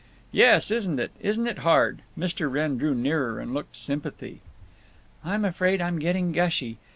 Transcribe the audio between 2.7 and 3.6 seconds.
drew nearer and